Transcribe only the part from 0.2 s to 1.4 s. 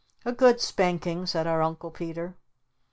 "A good spanking,"